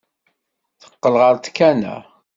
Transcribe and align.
Teqqel 0.81 1.15
ɣer 1.21 1.35
tkanna. 1.37 1.95